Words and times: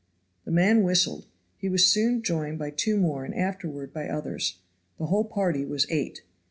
The 0.45 0.51
man 0.51 0.81
whistled. 0.81 1.27
He 1.57 1.69
was 1.69 1.85
soon 1.87 2.23
joined 2.23 2.57
by 2.57 2.71
two 2.71 2.97
more 2.97 3.23
and 3.23 3.35
afterward 3.35 3.93
by 3.93 4.07
others. 4.09 4.57
The 4.97 5.05
whole 5.05 5.25
party 5.25 5.63
was 5.63 5.85
eight. 5.91 6.23